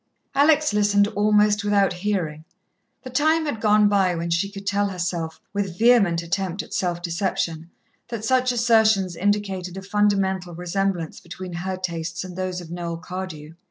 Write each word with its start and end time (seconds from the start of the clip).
Alex 0.33 0.73
listened 0.73 1.07
almost 1.09 1.63
without 1.63 1.93
hearing. 1.93 2.43
The 3.03 3.11
time 3.11 3.45
had 3.45 3.61
gone 3.61 3.87
by 3.87 4.15
when 4.15 4.31
she 4.31 4.49
could 4.49 4.65
tell 4.65 4.89
herself, 4.89 5.39
with 5.53 5.77
vehement 5.77 6.23
attempt 6.23 6.63
at 6.63 6.73
self 6.73 7.03
deception, 7.03 7.69
that 8.07 8.25
such 8.25 8.51
assertions 8.51 9.15
indicated 9.15 9.77
a 9.77 9.83
fundamental 9.83 10.55
resemblance 10.55 11.19
between 11.19 11.53
her 11.53 11.77
tastes 11.77 12.23
and 12.23 12.35
those 12.35 12.61
of 12.61 12.71
Noel 12.71 12.97
Cardew. 12.97 13.53